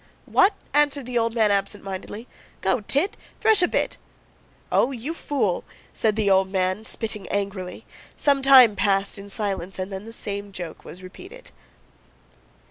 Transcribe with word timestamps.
"What?" 0.25 0.53
answered 0.73 1.05
the 1.05 1.19
old 1.19 1.35
man 1.35 1.51
absent 1.51 1.83
mindedly. 1.83 2.27
"Go, 2.61 2.79
Tit! 2.81 3.15
Thresh 3.39 3.61
a 3.61 3.67
bit!" 3.67 3.97
"Oh, 4.71 4.91
you 4.91 5.13
fool!" 5.13 5.63
said 5.93 6.15
the 6.15 6.27
old 6.27 6.51
man, 6.51 6.85
spitting 6.85 7.27
angrily. 7.27 7.85
Some 8.17 8.41
time 8.41 8.75
passed 8.75 9.19
in 9.19 9.29
silence, 9.29 9.77
and 9.77 9.91
then 9.91 10.05
the 10.05 10.11
same 10.13 10.53
joke 10.53 10.83
was 10.83 11.03
repeated. 11.03 11.51